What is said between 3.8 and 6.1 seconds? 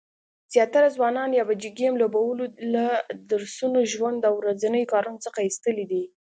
ژوند او ورځنیو کارونو څخه ایستلي دي